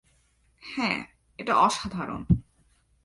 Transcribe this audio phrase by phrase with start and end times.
[0.63, 0.99] হ্যাঁ,
[1.39, 2.21] এটা অসাধারণ।